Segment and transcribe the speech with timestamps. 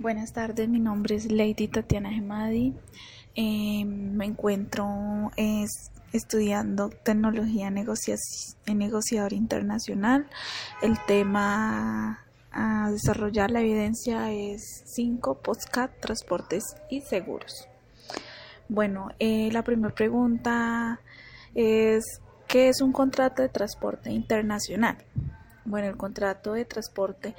[0.00, 2.72] Buenas tardes, mi nombre es Lady Tatiana Gemadi.
[3.34, 5.30] Eh, me encuentro
[6.10, 10.26] estudiando tecnología en negociador internacional.
[10.80, 17.68] El tema a desarrollar la evidencia es 5 postcat, transportes y seguros.
[18.70, 20.98] Bueno, eh, la primera pregunta
[21.54, 24.96] es ¿qué es un contrato de transporte internacional?
[25.66, 27.34] Bueno, el contrato de transporte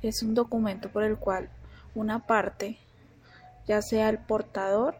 [0.00, 1.50] es un documento por el cual
[1.96, 2.78] una parte,
[3.66, 4.96] ya sea el portador,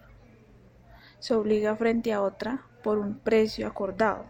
[1.19, 4.25] se obliga frente a otra por un precio acordado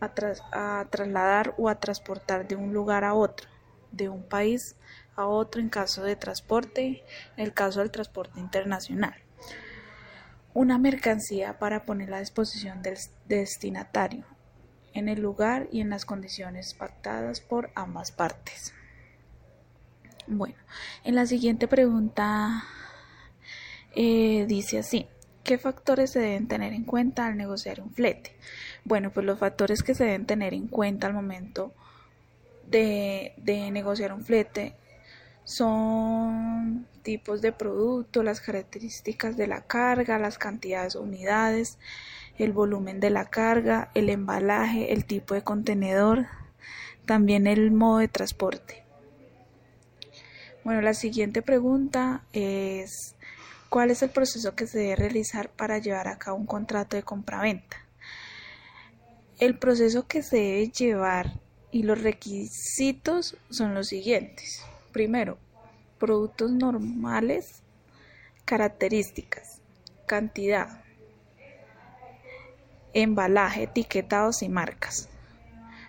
[0.00, 3.48] a, trasladar o a transportar de un lugar a otro,
[3.92, 4.76] de un país
[5.16, 7.02] a otro en caso de transporte,
[7.36, 9.14] en el caso del transporte internacional.
[10.52, 14.24] Una mercancía para poner a disposición del destinatario
[14.92, 18.74] en el lugar y en las condiciones pactadas por ambas partes.
[20.32, 20.54] Bueno,
[21.02, 22.62] en la siguiente pregunta
[23.96, 25.08] eh, dice así.
[25.42, 28.36] ¿Qué factores se deben tener en cuenta al negociar un flete?
[28.84, 31.72] Bueno, pues los factores que se deben tener en cuenta al momento
[32.68, 34.76] de, de negociar un flete
[35.42, 41.78] son tipos de producto, las características de la carga, las cantidades de unidades,
[42.38, 46.26] el volumen de la carga, el embalaje, el tipo de contenedor,
[47.04, 48.84] también el modo de transporte.
[50.62, 53.14] Bueno, la siguiente pregunta es
[53.70, 57.02] ¿cuál es el proceso que se debe realizar para llevar a cabo un contrato de
[57.02, 57.78] compraventa?
[59.38, 64.62] El proceso que se debe llevar y los requisitos son los siguientes.
[64.92, 65.38] Primero,
[65.98, 67.62] productos normales,
[68.44, 69.60] características,
[70.04, 70.84] cantidad,
[72.92, 75.08] embalaje, etiquetados y marcas,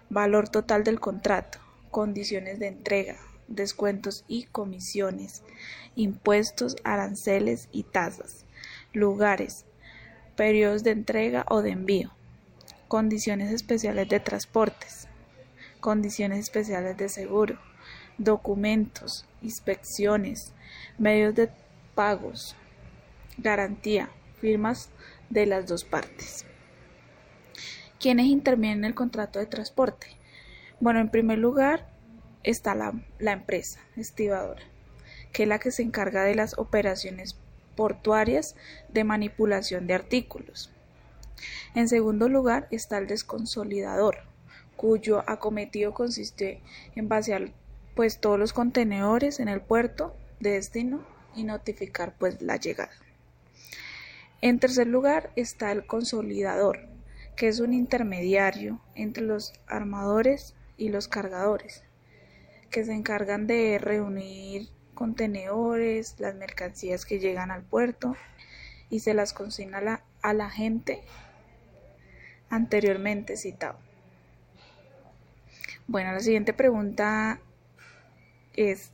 [0.09, 5.43] valor total del contrato, condiciones de entrega, descuentos y comisiones,
[5.95, 8.45] impuestos, aranceles y tasas,
[8.93, 9.65] lugares,
[10.35, 12.11] periodos de entrega o de envío,
[12.87, 15.07] condiciones especiales de transportes,
[15.79, 17.59] condiciones especiales de seguro,
[18.17, 20.53] documentos, inspecciones,
[20.97, 21.49] medios de
[21.95, 22.55] pagos,
[23.37, 24.09] garantía,
[24.39, 24.89] firmas
[25.29, 26.45] de las dos partes.
[27.99, 30.07] ¿Quiénes intervienen en el contrato de transporte?
[30.79, 31.87] Bueno, en primer lugar,
[32.43, 32.93] está la,
[33.31, 34.61] empresa estibadora,
[35.31, 37.37] que es la que se encarga de las operaciones
[37.75, 38.55] portuarias
[38.89, 40.71] de manipulación de artículos.
[41.75, 44.17] En segundo lugar está el desconsolidador,
[44.75, 46.61] cuyo acometido consiste
[46.95, 47.51] en vaciar
[47.95, 52.91] pues todos los contenedores en el puerto de destino y notificar pues la llegada.
[54.41, 56.79] En tercer lugar está el consolidador,
[57.35, 61.83] que es un intermediario entre los armadores y los cargadores,
[62.71, 68.15] que se encargan de reunir contenedores, las mercancías que llegan al puerto
[68.89, 71.01] y se las consigna a la, gente
[72.49, 73.77] anteriormente citado.
[75.87, 77.39] Bueno, la siguiente pregunta
[78.53, 78.91] es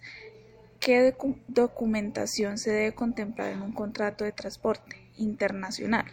[0.80, 1.16] ¿qué
[1.48, 6.06] documentación se debe contemplar en un contrato de transporte internacional?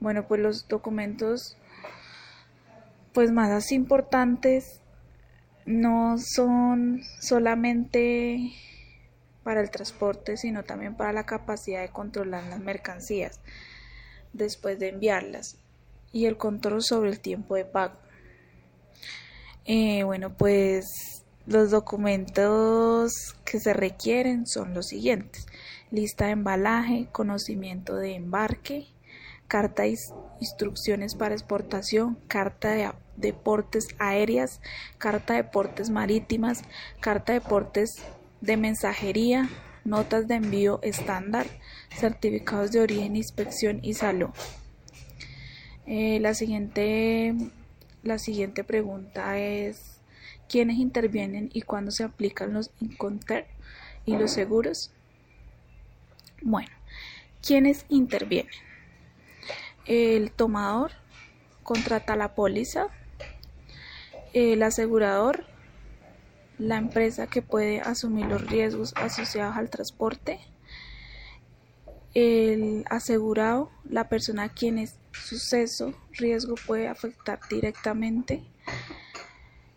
[0.00, 1.56] Bueno, pues los documentos
[3.12, 4.80] pues más importantes
[5.70, 8.52] no son solamente
[9.42, 13.40] para el transporte, sino también para la capacidad de controlar las mercancías
[14.32, 15.58] después de enviarlas
[16.12, 17.96] y el control sobre el tiempo de pago.
[19.64, 20.86] Eh, bueno, pues
[21.46, 23.12] los documentos
[23.44, 25.46] que se requieren son los siguientes.
[25.90, 28.86] Lista de embalaje, conocimiento de embarque,
[29.48, 29.96] carta de
[30.40, 34.60] instrucciones para exportación, carta de deportes aéreas,
[34.98, 36.62] carta de deportes marítimas,
[37.00, 38.02] carta de deportes
[38.40, 39.48] de mensajería,
[39.84, 41.46] notas de envío estándar,
[41.94, 44.30] certificados de origen, inspección y salud.
[45.86, 47.34] Eh, la, siguiente,
[48.02, 50.00] la siguiente pregunta es
[50.48, 53.46] ¿quiénes intervienen y cuándo se aplican los Inconter
[54.04, 54.92] y los seguros?
[56.42, 56.70] Bueno,
[57.42, 58.52] ¿quiénes intervienen?
[59.86, 60.92] El tomador
[61.62, 62.88] contrata la póliza
[64.32, 65.44] el asegurador,
[66.58, 70.40] la empresa que puede asumir los riesgos asociados al transporte,
[72.14, 78.44] el asegurado, la persona a quien el suceso, riesgo puede afectar directamente,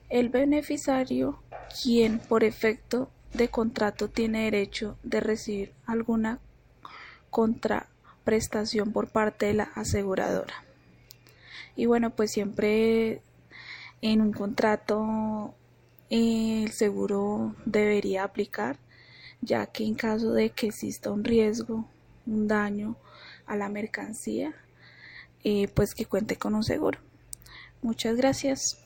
[0.09, 1.41] el beneficiario,
[1.81, 6.39] quien por efecto de contrato tiene derecho de recibir alguna
[7.31, 10.53] contraprestación por parte de la aseguradora.
[11.75, 13.21] Y bueno, pues siempre
[14.03, 15.55] en un contrato
[16.09, 18.77] el seguro debería aplicar
[19.39, 21.85] ya que en caso de que exista un riesgo,
[22.25, 22.97] un daño
[23.45, 24.53] a la mercancía,
[25.44, 27.00] eh, pues que cuente con un seguro.
[27.81, 28.82] Muchas gracias.